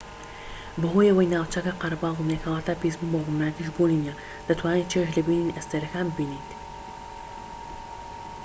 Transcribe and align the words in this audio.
بەهۆی 0.81 1.09
ئەوەی 1.09 1.31
ناوچەکە 1.33 1.73
قەرەباڵغ 1.81 2.17
نیە 2.27 2.39
کەواتە 2.43 2.73
پیسبوون 2.81 3.11
بە 3.13 3.19
ڕووناکیش 3.25 3.67
بوونی 3.75 4.01
نیە 4.03 4.13
دەتوانیت 4.47 4.89
چێژ 4.91 5.07
لە 5.15 5.21
بینینی 5.27 5.55
ئەستێرەکان 5.57 6.07
ببینیت 6.09 6.49